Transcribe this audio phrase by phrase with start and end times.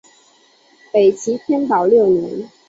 [0.91, 2.49] 北齐天保六年。